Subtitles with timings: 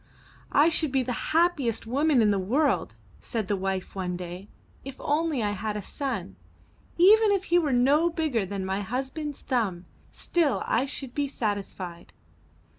[0.51, 4.47] 'T should be the happiest woman in the world," said the wife one day,
[4.83, 6.37] ''if only I had a son.
[6.97, 12.13] Even if he were no bigger than my husband's thumb, still I should be satisfied.''